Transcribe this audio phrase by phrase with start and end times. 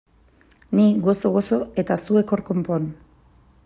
[0.79, 2.91] Ni gozo-gozo eta zuek hor konpon!